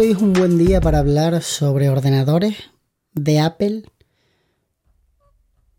[0.00, 2.56] Hoy es un buen día para hablar sobre ordenadores
[3.12, 3.82] de Apple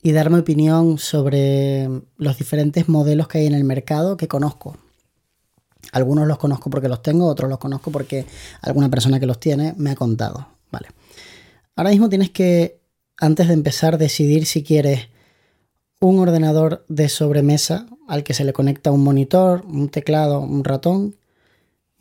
[0.03, 4.77] y dar mi opinión sobre los diferentes modelos que hay en el mercado que conozco.
[5.91, 8.27] Algunos los conozco porque los tengo, otros los conozco porque
[8.61, 10.49] alguna persona que los tiene me ha contado.
[10.69, 10.89] Vale.
[11.75, 12.79] Ahora mismo tienes que,
[13.17, 15.07] antes de empezar, decidir si quieres
[15.99, 21.15] un ordenador de sobremesa al que se le conecta un monitor, un teclado, un ratón.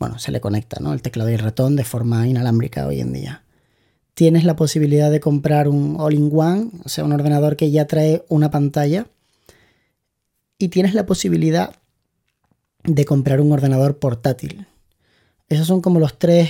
[0.01, 0.93] Bueno, se le conecta, ¿no?
[0.93, 3.43] El teclado y el ratón de forma inalámbrica hoy en día.
[4.15, 8.49] Tienes la posibilidad de comprar un all-in-one, o sea, un ordenador que ya trae una
[8.49, 9.05] pantalla.
[10.57, 11.75] Y tienes la posibilidad
[12.83, 14.65] de comprar un ordenador portátil.
[15.49, 16.49] Esos son como los tres.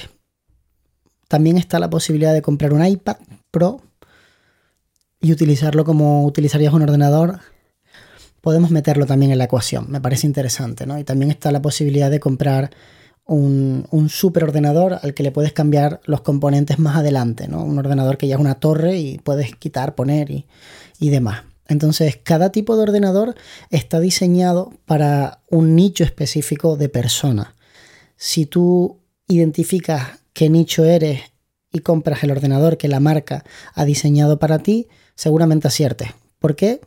[1.28, 3.18] También está la posibilidad de comprar un iPad
[3.52, 3.82] Pro
[5.20, 7.42] y utilizarlo como utilizarías un ordenador,
[8.40, 9.92] podemos meterlo también en la ecuación.
[9.92, 10.98] Me parece interesante, ¿no?
[10.98, 12.72] Y también está la posibilidad de comprar
[13.32, 17.64] un, un superordenador al que le puedes cambiar los componentes más adelante, ¿no?
[17.64, 20.46] Un ordenador que ya es una torre y puedes quitar, poner y,
[21.00, 21.44] demás.
[21.68, 23.36] Entonces, cada tipo de ordenador
[23.70, 27.56] está diseñado para un nicho específico de persona.
[28.18, 31.22] Si tú identificas qué nicho eres
[31.72, 36.10] y compras el ordenador que la marca ha diseñado para ti, seguramente aciertes.
[36.38, 36.82] ¿Por qué?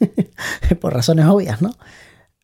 [0.80, 1.76] Por razones obvias, ¿no?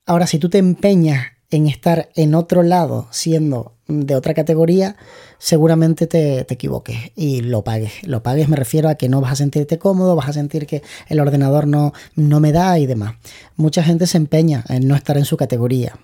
[0.06, 4.96] Ahora, si tú te empeñas en estar en otro lado siendo de otra categoría,
[5.38, 8.06] seguramente te, equivoques y lo pagues.
[8.06, 10.82] Lo pagues me refiero a que no vas a sentirte cómodo, vas a sentir que
[11.08, 13.14] el ordenador no, no me da y demás.
[13.56, 15.98] Mucha gente se empeña en no estar en su categoría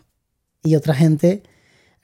[0.64, 1.42] y otra gente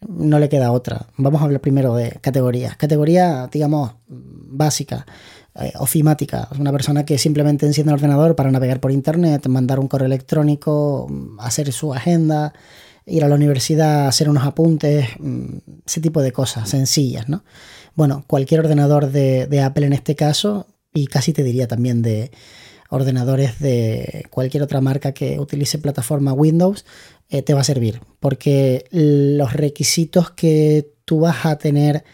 [0.06, 1.06] no le queda otra.
[1.16, 2.76] Vamos a hablar primero de categorías.
[2.76, 5.06] Categoría, digamos, básica.
[5.54, 9.86] Eh, ofimática, una persona que simplemente enciende el ordenador para navegar por internet, mandar un
[9.86, 11.06] correo electrónico,
[11.38, 12.54] hacer su agenda,
[13.06, 17.44] ir a la universidad, hacer unos apuntes, mm, ese tipo de cosas sencillas, ¿no?
[17.94, 22.30] Bueno, cualquier ordenador de, Apple en este caso, y casi te diría también de
[22.90, 26.84] ordenadores de cualquier otra marca que utilice plataforma Windows,
[27.28, 32.04] eh, te va a servir, porque los requisitos que tú vas a tener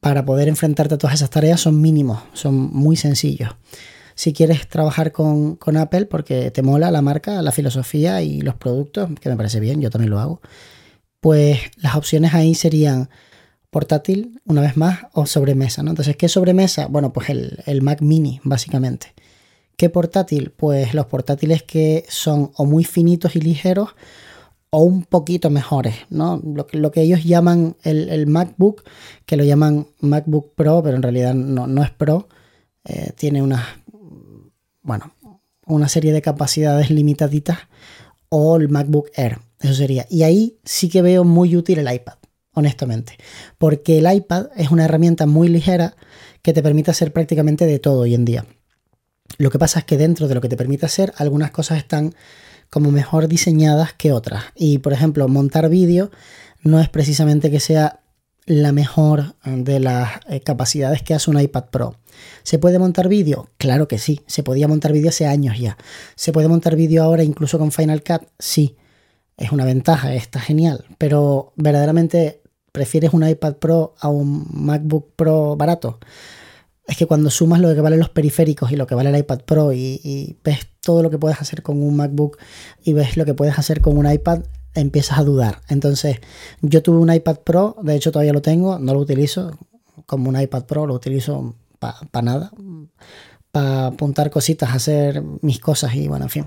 [0.00, 3.50] para poder enfrentarte a todas esas tareas son mínimos, son muy sencillos.
[4.16, 9.08] Si quieres trabajar con, Apple porque te mola la marca, la filosofía y los productos,
[9.20, 10.40] que me parece bien, yo también lo hago,
[11.20, 13.08] pues las opciones ahí serían
[13.70, 15.90] portátil, una vez más, o sobremesa, ¿no?
[15.90, 16.86] Entonces, ¿qué sobremesa?
[16.86, 19.14] Bueno, pues el, el Mac mini, básicamente.
[19.76, 20.50] ¿Qué portátil?
[20.50, 23.90] Pues los portátiles que son o muy finitos y ligeros
[24.70, 26.40] o un poquito mejores, ¿no?
[26.44, 28.84] Lo que, lo que ellos llaman el, MacBook,
[29.24, 32.28] que lo llaman MacBook Pro, pero en realidad no, es Pro,
[32.84, 33.64] eh, tiene una,
[34.86, 35.12] bueno,
[35.66, 37.58] una serie de capacidades limitaditas,
[38.28, 40.06] o el MacBook Air, eso sería.
[40.08, 42.14] Y ahí sí que veo muy útil el iPad,
[42.54, 43.18] honestamente,
[43.58, 45.96] porque el iPad es una herramienta muy ligera
[46.42, 48.46] que te permite hacer prácticamente de todo hoy en día.
[49.38, 52.14] Lo que pasa es que dentro de lo que te permite hacer, algunas cosas están
[52.70, 54.44] como mejor diseñadas que otras.
[54.54, 56.10] Y por ejemplo, montar vídeo
[56.62, 58.00] no es precisamente que sea
[58.46, 61.96] la mejor de las eh, capacidades que hace un iPad Pro.
[62.42, 63.48] ¿Se puede montar vídeo?
[63.58, 64.20] Claro que sí.
[64.26, 65.76] Se podía montar vídeo hace años ya.
[66.14, 68.22] ¿Se puede montar vídeo ahora incluso con Final Cut?
[68.38, 68.76] Sí.
[69.36, 70.84] Es una ventaja, está genial.
[70.98, 75.98] Pero verdaderamente prefieres un iPad Pro a un MacBook Pro barato
[76.86, 79.40] es que cuando sumas lo que valen los periféricos y lo que vale el iPad
[79.40, 82.38] Pro y, ves todo lo que puedes hacer con un MacBook
[82.84, 84.42] y ves lo que puedes hacer con un iPad,
[84.74, 85.62] empiezas a dudar.
[85.68, 86.18] Entonces,
[86.62, 89.58] yo tuve un iPad Pro, de hecho todavía lo tengo, no lo utilizo
[90.06, 92.50] como un iPad Pro, lo utilizo para nada,
[93.52, 96.46] para apuntar cositas, hacer mis cosas y bueno, en fin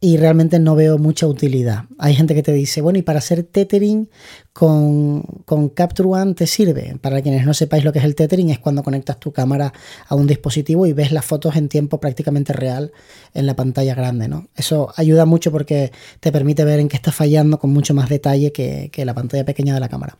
[0.00, 1.84] y realmente no veo mucha utilidad.
[1.98, 4.08] Hay gente que te dice, bueno, y para hacer tethering
[4.52, 6.96] con, con Capture One te sirve.
[7.00, 9.72] Para quienes no sepáis lo que es el tethering, es cuando conectas tu cámara
[10.06, 12.92] a un dispositivo y ves las fotos en tiempo prácticamente real
[13.34, 14.46] en la pantalla grande, ¿no?
[14.54, 15.90] Eso ayuda mucho porque
[16.20, 19.44] te permite ver en qué está fallando con mucho más detalle que, que la pantalla
[19.44, 20.18] pequeña de la cámara.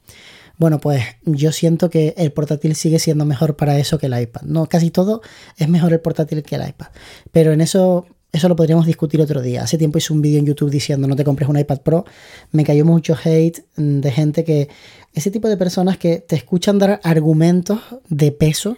[0.58, 4.42] Bueno, pues yo siento que el portátil sigue siendo mejor para eso que el iPad.
[4.42, 5.22] No, casi todo
[5.56, 6.88] es mejor el portátil que el iPad.
[7.32, 9.62] Pero en eso eso lo podríamos discutir otro día.
[9.62, 12.04] Hace tiempo hice un vídeo en YouTube diciendo no te compres un iPad Pro.
[12.52, 14.68] Me cayó mucho hate de gente que...
[15.14, 18.76] Ese tipo de personas que te escuchan dar argumentos de peso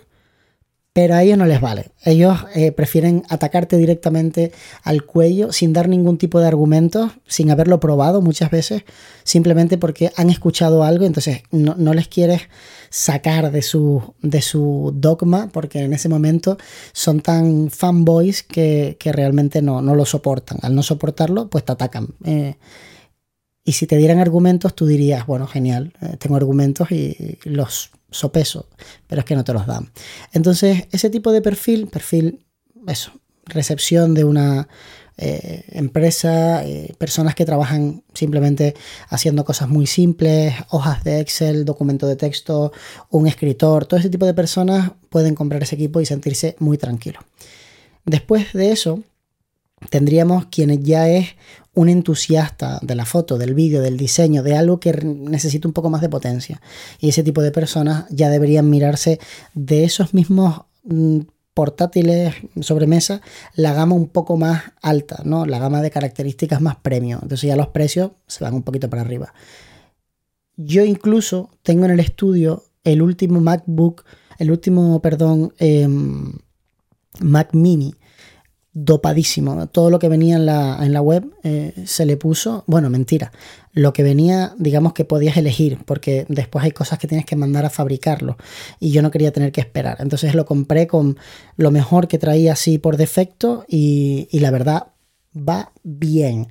[1.01, 1.93] pero a ellos no les vale.
[2.05, 4.53] Ellos eh, prefieren atacarte directamente
[4.83, 8.83] al cuello sin dar ningún tipo de argumentos, sin haberlo probado muchas veces,
[9.25, 12.43] simplemente porque han escuchado algo, entonces no, les quieres
[12.91, 16.59] sacar de su, de su dogma, porque en ese momento
[16.93, 20.59] son tan fanboys que, que realmente no, no, lo soportan.
[20.61, 22.09] Al no soportarlo, pues te atacan.
[22.27, 22.57] Eh,
[23.65, 28.69] Y si te dieran argumentos, tú dirías, bueno, genial, eh, tengo argumentos y los sopeso,
[29.07, 29.91] pero es que no te los dan.
[30.33, 32.47] Entonces, ese tipo de perfil, perfil,
[32.87, 33.13] eso,
[33.47, 34.69] recepción de una
[35.23, 38.75] eh, empresa, eh, personas que trabajan simplemente
[39.09, 42.73] haciendo cosas muy simples, hojas de Excel, documento de texto,
[43.11, 47.23] un escritor, todo ese tipo de personas pueden comprar ese equipo y sentirse muy tranquilos.
[48.07, 49.03] Después de eso,
[49.89, 51.37] tendríamos quienes ya es
[51.73, 55.89] un entusiasta de la foto, del vídeo, del diseño, de algo que necesita un poco
[55.89, 56.61] más de potencia.
[56.99, 59.21] Y ese tipo de personas ya deberían mirarse
[59.55, 61.21] de esos mismos mm,
[61.55, 63.21] portátiles sobremesa
[63.55, 65.47] la gama un poco más alta, ¿no?
[65.47, 67.21] La gama de características más premium.
[67.23, 69.33] Entonces ya los precios se van un poquito para arriba.
[70.57, 74.05] Yo incluso tengo en el estudio el último MacBook,
[74.39, 76.33] el último, perdón, em,
[77.21, 77.95] Mac Mini
[78.73, 79.67] dopadísimo.
[79.69, 83.33] Todo lo que venía en la, en la web eh, se le puso, bueno, mentira,
[83.73, 87.65] lo que venía, digamos que podías elegir, porque después hay cosas que tienes que mandar
[87.65, 88.37] a fabricarlo
[88.79, 89.97] y yo no quería tener que esperar.
[90.01, 91.19] Entonces lo compré con
[91.57, 94.89] lo mejor que traía así por defecto y, y la verdad
[95.37, 96.49] va bien.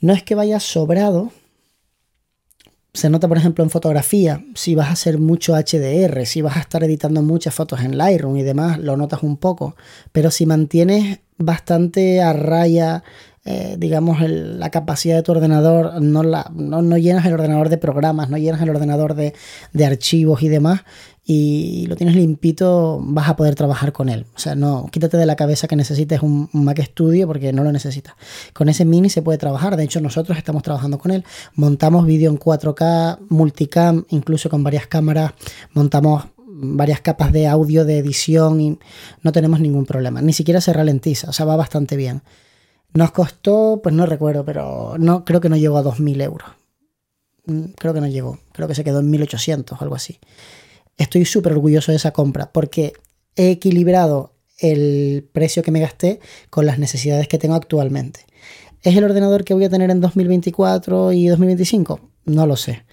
[0.00, 1.32] No es que vaya sobrado,
[2.96, 6.60] se nota, por ejemplo, en fotografía, si vas a hacer mucho HDR, si vas a
[6.60, 9.76] estar editando muchas fotos en Lightroom y demás, lo notas un poco.
[10.12, 13.04] Pero si mantienes bastante a raya,
[13.46, 18.28] eh, digamos, la capacidad de tu ordenador, no, la, no, llenas el ordenador de programas,
[18.28, 19.34] no llenas el ordenador de,
[19.72, 20.82] de archivos y demás,
[21.24, 24.26] y lo tienes limpito, vas a poder trabajar con él.
[24.34, 27.72] O sea, no, quítate de la cabeza que necesites un, Mac Studio porque no lo
[27.72, 28.14] necesitas.
[28.52, 29.76] Con ese mini se puede trabajar.
[29.76, 31.24] De hecho, nosotros estamos trabajando con él.
[31.54, 35.32] Montamos vídeo en 4K, multicam, incluso con varias cámaras.
[35.72, 38.78] Montamos varias capas de audio, de edición y
[39.22, 40.22] no tenemos ningún problema.
[40.22, 42.22] Ni siquiera se ralentiza, o sea, va bastante bien.
[42.94, 46.48] Nos costó, pues no recuerdo, pero no creo que no llegó a 2.000 euros.
[47.44, 50.18] Mm, creo que no llegó, creo que se quedó en 1.800 o algo así
[50.96, 52.94] estoy súper orgulloso de esa compra porque
[53.36, 58.20] he equilibrado el precio que me gasté con las necesidades que tengo actualmente.
[58.82, 62.00] ¿Es el ordenador que voy a tener en 2024 y 2025?
[62.24, 62.84] No lo sé.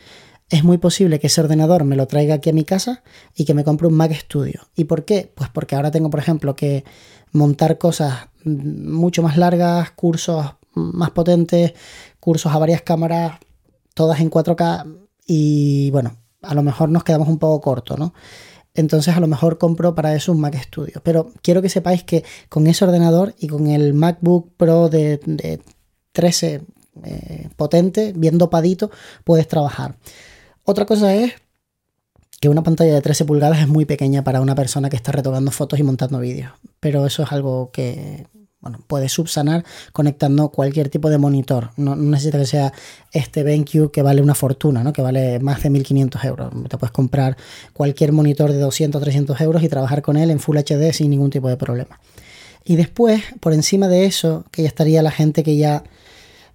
[0.54, 3.02] Es muy posible que ese ordenador me lo traiga aquí a mi casa
[3.36, 4.62] y que me compre un Mac Studio.
[4.76, 5.32] ¿Y por qué?
[5.34, 6.84] Pues porque ahora tengo, por ejemplo, que
[7.32, 10.46] montar cosas mucho más largas, cursos
[10.76, 11.74] más potentes,
[12.20, 13.40] cursos a varias cámaras,
[13.96, 14.96] todas en 4K
[15.26, 18.14] y bueno, a lo mejor nos quedamos un poco cortos, ¿no?
[18.76, 21.02] Entonces a lo mejor compro para eso un Mac Studio.
[21.04, 25.60] Pero quiero que sepáis que con ese ordenador y con el MacBook Pro de,
[26.12, 26.62] 13
[27.06, 28.92] eh, potente, bien dopadito,
[29.24, 29.96] puedes trabajar.
[30.66, 31.34] Otra cosa es
[32.40, 35.52] que una pantalla de 13 pulgadas es muy pequeña para una persona que está retocando
[35.52, 36.52] fotos y montando vídeos.
[36.80, 38.28] Pero eso es algo que
[38.64, 41.72] bueno, puedes subsanar conectando cualquier tipo de monitor.
[41.76, 42.74] No, necesita que sea
[43.12, 44.94] este BenQ que vale una fortuna, ¿no?
[44.94, 46.54] que vale más de 1.500 euros.
[46.70, 47.36] Te puedes comprar
[47.74, 51.30] cualquier monitor de 200, 300 euros y trabajar con él en Full HD sin ningún
[51.30, 52.00] tipo de problema.
[52.64, 55.84] Y después, por encima de eso, que ya estaría la gente que ya,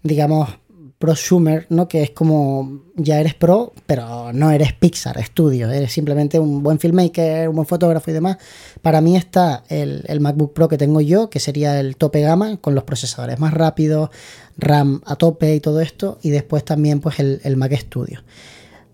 [0.03, 0.49] digamos,
[0.99, 1.87] prosumer, ¿no?
[1.87, 6.81] Que es como ya eres pro, pero no eres Pixar Studio, eres simplemente un buen
[6.81, 8.39] filmmaker, un buen fotógrafo y demás.
[8.83, 12.75] Para mí está el, MacBook Pro que tengo yo, que sería el tope gama, con
[12.75, 14.11] los procesadores más rápidos,
[14.57, 18.25] RAM a tope y todo esto, y después también pues el, Mac Studio.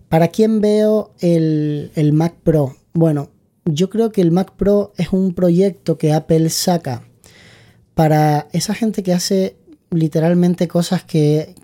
[0.07, 2.75] ¿Para quién veo el, el Mac Pro?
[2.93, 3.29] Bueno,
[3.65, 7.01] yo creo que el Mac Pro es un proyecto que Apple saca
[7.95, 9.55] para esa gente que hace
[9.89, 11.55] literalmente cosas que,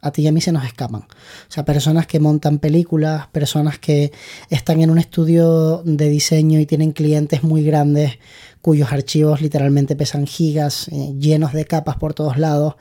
[0.00, 1.02] a ti y a mí se nos escapan.
[1.02, 1.06] O
[1.52, 4.12] sea, personas que montan películas, personas que
[4.48, 8.18] están en un estudio de diseño y tienen clientes muy grandes
[8.62, 12.74] cuyos archivos literalmente pesan gigas, eh, llenos de capas por todos lados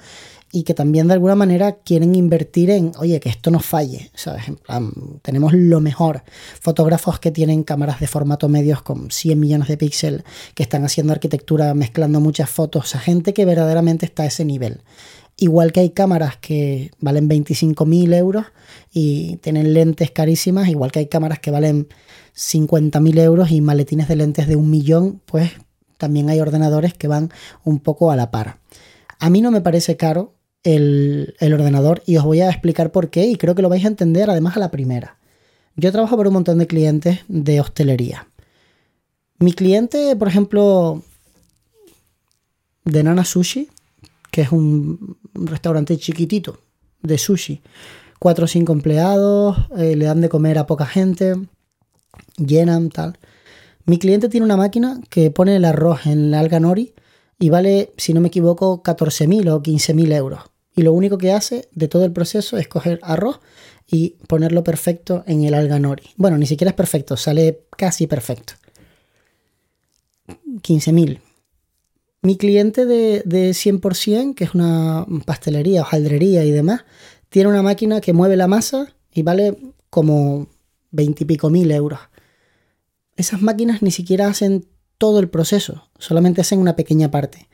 [0.51, 4.11] y que también de alguna manera quieren invertir en, oye, que esto no falle,
[5.21, 6.23] tenemos lo mejor.
[6.59, 10.23] Fotógrafos que tienen cámaras de formato medios con 100 millones de píxeles,
[10.55, 14.43] que están haciendo arquitectura, mezclando muchas fotos, o sea, gente que verdaderamente está a ese
[14.43, 14.81] nivel.
[15.41, 18.45] Igual que hay cámaras que valen 25.000 euros
[18.91, 21.87] y tienen lentes carísimas, igual que hay cámaras que valen
[22.35, 25.51] 50.000 euros y maletines de lentes de un millón, pues
[25.97, 27.31] también hay ordenadores que van
[27.63, 28.59] un poco a la par.
[29.17, 33.09] A mí no me parece caro el, el ordenador y os voy a explicar por
[33.09, 35.19] qué y creo que lo vais a entender además a la primera.
[35.77, 38.27] Yo trabajo para un montón de clientes de hostelería.
[39.37, 41.01] Mi cliente, por ejemplo,
[42.83, 43.69] de Nana Sushi,
[44.31, 46.59] que es un restaurante chiquitito
[47.01, 47.61] de sushi.
[48.19, 51.35] Cuatro o cinco empleados, eh, le dan de comer a poca gente,
[52.37, 53.17] llenan, tal.
[53.85, 56.93] Mi cliente tiene una máquina que pone el arroz en la alga nori
[57.39, 60.41] y vale, si no me equivoco, 14.000 o 15.000 euros.
[60.75, 63.39] Y lo único que hace de todo el proceso es coger arroz
[63.87, 66.03] y ponerlo perfecto en el alga nori.
[66.17, 68.53] Bueno, ni siquiera es perfecto, sale casi perfecto.
[70.27, 71.19] 15.000.
[72.21, 76.83] Mi cliente de, de 100%, que es una pastelería, hojaldrería y demás,
[77.29, 79.57] tiene una máquina que mueve la masa y vale
[79.89, 80.47] como
[80.91, 81.99] 20 y pico mil euros.
[83.15, 84.65] Esas máquinas ni siquiera hacen
[84.97, 87.47] todo el proceso, solamente hacen una pequeña parte.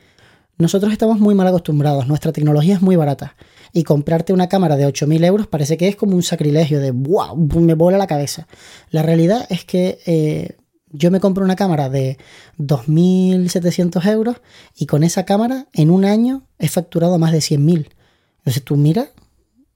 [0.57, 3.35] Nosotros estamos muy mal acostumbrados, nuestra tecnología es muy barata
[3.73, 7.35] y comprarte una cámara de 8.000 euros parece que es como un sacrilegio de wow,
[7.35, 8.47] me vuela la cabeza.
[8.89, 10.55] La realidad es que eh,
[10.97, 12.17] yo me compro una cámara de
[12.59, 14.37] 2.700 euros
[14.75, 17.89] y con esa cámara en un año he facturado más de 100.000.
[18.39, 19.09] Entonces tú mira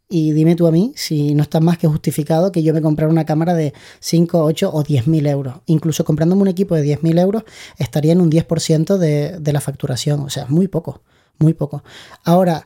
[0.08, 3.12] y dime tú a mí si no está más que justificado que yo me comprara
[3.12, 5.56] una cámara de 5, 8 o 10 mil euros.
[5.68, 7.44] Incluso comprándome un equipo de 10 mil euros
[7.78, 10.22] estaría en un 10% de, de la facturación.
[10.22, 11.02] O sea, muy poco,
[11.38, 11.84] muy poco.
[12.24, 12.66] Ahora,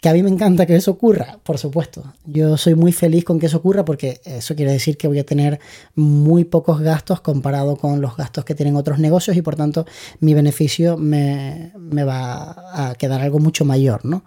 [0.00, 2.14] que a mí me encanta que eso ocurra, por supuesto.
[2.24, 5.26] Yo soy muy feliz con que eso ocurra porque eso quiere decir que voy a
[5.26, 5.58] tener
[5.94, 9.86] muy pocos gastos comparado con los gastos que tienen otros negocios y por tanto
[10.20, 14.24] mi beneficio me, me va a quedar algo mucho mayor, ¿no?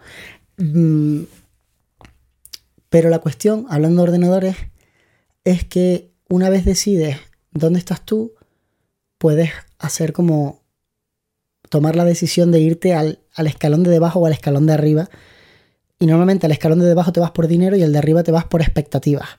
[0.58, 1.24] Mm,
[2.90, 4.56] pero la cuestión, hablando de ordenadores,
[5.46, 7.18] es que una vez decides
[7.52, 8.34] dónde estás tú,
[9.18, 10.62] puedes hacer como
[11.70, 15.10] tomar la decisión de irte al, escalón de debajo o al escalón de arriba.
[16.02, 18.32] Y normalmente al escalón de debajo te vas por dinero y al de arriba te
[18.34, 19.30] vas por expectativas.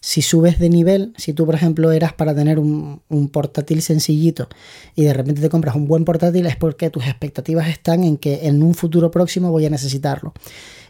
[0.00, 4.48] Si subes de nivel, si tú por ejemplo eras para tener un, un, portátil sencillito
[4.94, 8.46] y de repente te compras un buen portátil es porque tus expectativas están en que
[8.46, 10.32] en un futuro próximo voy a necesitarlo.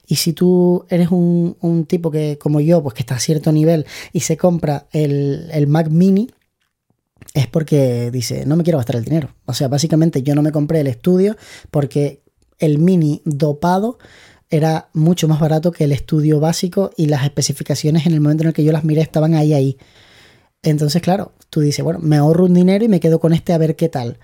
[0.06, 3.86] Y si tú eres un, tipo que, como yo, pues que está a cierto nivel
[4.12, 6.30] y se compra el, Mac mini,
[7.34, 9.34] es porque dice, no me quiero gastar el dinero.
[9.46, 11.36] O sea, básicamente yo no me compré el estudio
[11.70, 12.22] porque
[12.58, 13.98] el mini dopado
[14.50, 18.48] era mucho más barato que el estudio básico y las especificaciones en el momento en
[18.48, 19.78] el que yo las miré estaban ahí, ahí.
[20.62, 23.58] Entonces, claro, tú dices, bueno, me ahorro un dinero y me quedo con este a
[23.58, 24.18] ver qué tal.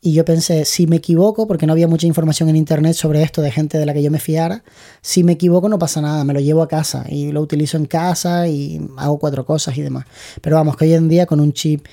[0.00, 3.42] Y yo pensé, si me equivoco, porque no había mucha información en internet sobre esto
[3.42, 4.62] de gente de la que yo me fiara,
[5.00, 7.86] si me equivoco no pasa nada, me lo llevo a casa y lo utilizo en
[7.86, 10.04] casa y hago cuatro cosas y demás.
[10.40, 11.86] Pero vamos, que hoy en día con un chip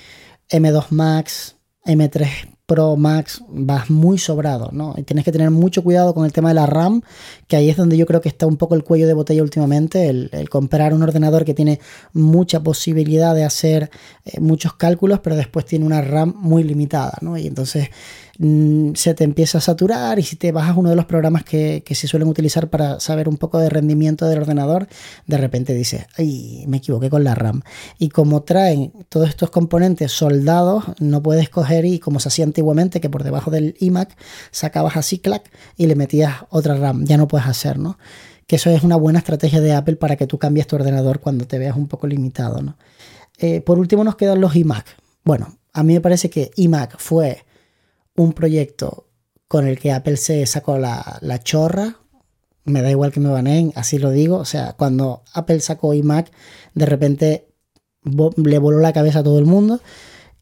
[0.50, 4.96] M2 Max, M3 Pro Max vas muy sobrado, ¿no?
[4.98, 7.02] Y tienes que tener mucho cuidado con el tema de la RAM,
[7.48, 10.10] que ahí es donde yo creo que está un poco el cuello de botella últimamente,
[10.10, 11.80] el, comprar un ordenador que tiene
[12.14, 13.92] mucha posibilidad de hacer
[14.26, 17.38] eh, muchos cálculos, pero después tiene una RAM muy limitada, ¿no?
[17.38, 17.90] Y entonces
[18.38, 22.08] se te empieza a saturar y si te bajas uno de los programas que, se
[22.08, 24.88] suelen utilizar para saber un poco de rendimiento del ordenador,
[25.26, 27.62] de repente dices, ay, me equivoqué con la RAM.
[27.98, 33.00] Y como traen todos estos componentes soldados, no puedes coger y como se hacía antiguamente,
[33.00, 34.18] que por debajo del iMac
[34.52, 37.06] sacabas así, clac, y le metías otra RAM.
[37.06, 37.98] Ya no puedes hacer, ¿no?
[38.48, 41.48] Que eso es una buena estrategia de Apple para que tú cambies tu ordenador cuando
[41.48, 42.78] te veas un poco limitado, ¿no?
[43.38, 44.86] Eh, por último nos quedan los iMac.
[45.24, 47.46] Bueno, a mí me parece que iMac fue
[48.16, 49.08] un proyecto
[49.48, 52.00] con el que Apple se sacó la, chorra,
[52.64, 54.38] me da igual que me baneen, así lo digo.
[54.38, 56.32] O sea, cuando Apple sacó iMac,
[56.74, 57.48] de repente
[58.04, 59.82] le voló la cabeza a todo el mundo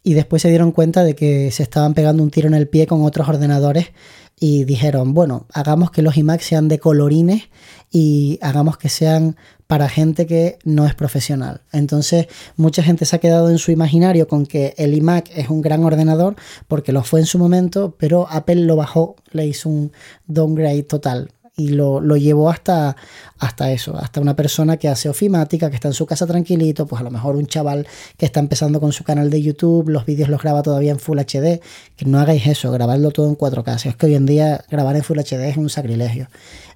[0.03, 2.85] y después se dieron cuenta de que se estaban pegando un tiro en el pie
[2.87, 3.91] con otros ordenadores
[4.39, 7.43] y dijeron, bueno, hagamos que los iMac sean de colorines
[7.89, 11.61] y hagamos que sean para gente que no es profesional.
[11.71, 15.61] Entonces, mucha gente se ha quedado en su imaginario con que el iMac es un
[15.61, 16.35] gran ordenador
[16.67, 19.93] porque lo fue en su momento, pero Apple lo bajó, le hizo un
[20.27, 22.95] downgrade total y lo, llevó hasta,
[23.37, 26.99] hasta eso, hasta una persona que hace ofimática, que está en su casa tranquilito, pues
[26.99, 30.29] a lo mejor un chaval que está empezando con su canal de YouTube, los vídeos
[30.29, 31.61] los graba todavía en Full HD,
[31.95, 35.03] que no hagáis eso, grabarlo todo en 4K, es que hoy en día grabar en
[35.03, 36.27] Full HD es un sacrilegio.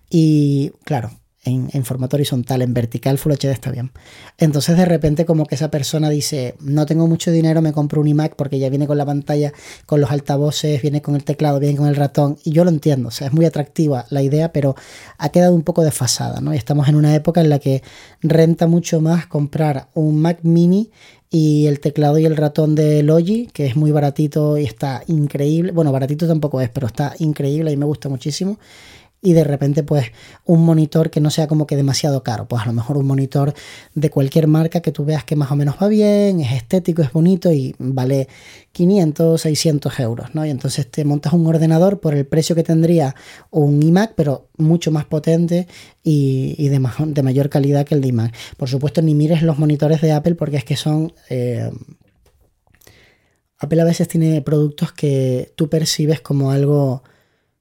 [0.10, 1.12] Y claro,
[1.48, 3.92] en, formato horizontal, en vertical Full HD está bien.
[4.38, 8.08] Entonces de repente como que esa persona dice, no tengo mucho dinero, me compro un
[8.08, 9.54] iMac porque ya viene con la pantalla,
[9.86, 13.10] con los altavoces, viene con el teclado, viene con el ratón, y yo lo entiendo,
[13.10, 14.76] o sea, es muy atractiva la idea, pero
[15.18, 16.54] ha quedado un poco desfasada, ¿no?
[16.54, 17.82] Y estamos en una época en la que
[18.22, 20.92] renta mucho más comprar un Mac mini
[21.30, 25.72] y el teclado y el ratón de Logi, que es muy baratito y está increíble.
[25.72, 28.58] Bueno, baratito tampoco es, pero está increíble y me gusta muchísimo
[29.22, 30.12] y de repente pues
[30.46, 33.54] un monitor que no sea como que demasiado caro, pues a lo mejor un monitor
[33.96, 37.12] de cualquier marca que tú veas que más o menos va bien, es estético, es
[37.12, 38.28] bonito y vale
[38.72, 40.46] 500, 600 euros, ¿no?
[40.46, 43.16] Y entonces te montas un ordenador por el precio que tendría
[43.50, 45.68] un iMac, pero mucho más potente
[46.04, 48.36] y, de, de, mayor calidad que el de iMac.
[48.56, 51.14] Por supuesto, ni mires los monitores de Apple porque es que son...
[51.30, 51.72] Eh,
[53.60, 57.02] Apple a veces tiene productos que tú percibes como algo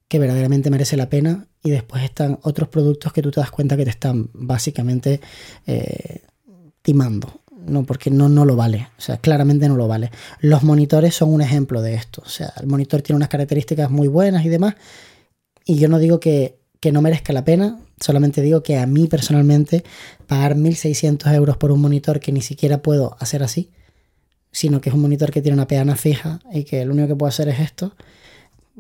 [0.09, 3.77] que verdaderamente merece la pena y después están otros productos que tú te das cuenta
[3.77, 5.21] que te están básicamente
[5.67, 6.23] eh,
[6.83, 7.41] timando.
[7.67, 8.89] No, porque no, no lo vale.
[8.97, 10.13] O sea, claramente no lo vale.
[10.41, 12.23] Los monitores son un ejemplo de esto.
[12.25, 14.77] O sea, el monitor tiene unas características muy buenas y demás.
[15.65, 19.09] Y yo no digo que, que no merezca la pena, solamente digo que a mí
[19.09, 19.85] personalmente
[20.29, 23.71] pagar 1.600 euros por un monitor que ni siquiera puedo hacer así,
[24.53, 27.17] sino que es un monitor que tiene una peana fija y que lo único que
[27.17, 27.97] puedo hacer es esto,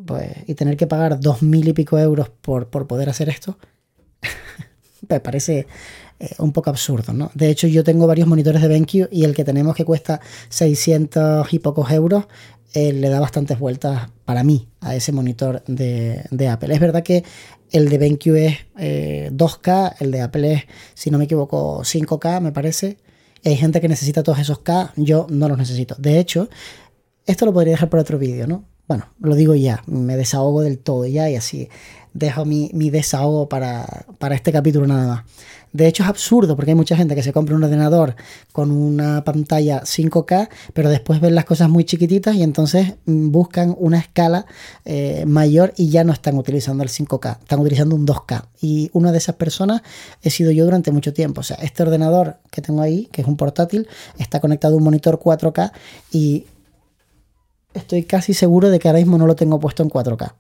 [0.05, 3.59] pues, y tener que pagar dos mil y pico euros por, poder hacer esto,
[5.09, 5.67] me parece
[6.19, 7.31] eh, un poco absurdo, ¿no?
[7.35, 11.53] De hecho, yo tengo varios monitores de BenQ y el que tenemos que cuesta 600
[11.53, 12.27] y pocos euros
[12.75, 16.75] eh, le da bastantes vueltas para mí a ese monitor de, Apple.
[16.75, 17.25] Es verdad que
[17.71, 18.59] el de BenQ es
[19.33, 20.63] 2K, eh, el de Apple es,
[20.95, 22.99] si no me equivoco, 5K, me parece.
[23.45, 25.95] Hay gente que necesita todos esos K, yo no los necesito.
[25.99, 26.49] De hecho,
[27.25, 28.65] esto lo podría dejar por otro vídeo, ¿no?
[28.89, 31.69] Bueno, lo digo ya, me desahogo del todo ya y así
[32.15, 35.25] dejo mi, desahogo para, para, este capítulo nada más.
[35.73, 38.17] De hecho es absurdo porque hay mucha gente que se compra un ordenador
[38.53, 43.77] con una pantalla 5K, pero después ven las cosas muy chiquititas y entonces mm, buscan
[43.79, 44.47] una escala
[44.87, 48.45] eh, mayor y ya no están utilizando el 5K, están utilizando un 2K.
[48.63, 49.83] Y una de esas personas
[50.23, 51.43] he sido yo durante mucho tiempo.
[51.43, 53.87] O sea, este ordenador que tengo ahí, que es un portátil,
[54.19, 55.73] está conectado a un monitor 4K
[56.11, 56.47] y
[57.77, 60.33] estoy casi seguro de que ahora mismo no lo tengo puesto en 4K.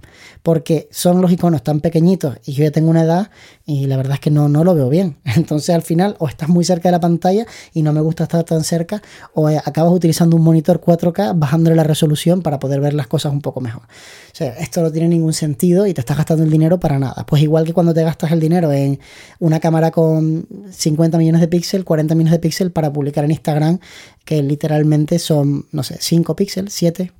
[0.42, 3.30] Porque son los iconos tan pequeñitos y yo ya tengo una edad
[3.64, 5.16] y la verdad es que no, no lo veo bien.
[5.24, 8.44] Entonces al final o estás muy cerca de la pantalla y no me gusta estar
[8.44, 9.02] tan cerca
[9.34, 13.40] o acabas utilizando un monitor 4K bajándole la resolución para poder ver las cosas un
[13.40, 13.82] poco mejor.
[13.82, 17.24] O sea, esto no tiene ningún sentido y te estás gastando el dinero para nada.
[17.26, 18.98] Pues igual que cuando te gastas el dinero en
[19.38, 23.78] una cámara con 50 millones de píxeles, 40 millones de píxeles para publicar en Instagram
[24.26, 27.12] que literalmente son, no sé, 5 píxeles, 7,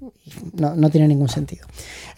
[0.55, 1.67] no, no, tiene ningún sentido.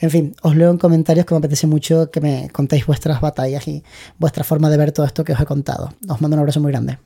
[0.00, 3.66] En fin, os leo en comentarios que me apetece mucho que me contéis vuestras batallas
[3.68, 3.82] y
[4.18, 5.92] vuestra forma de ver todo esto que os he contado.
[6.08, 6.98] Os mando un abrazo muy grande.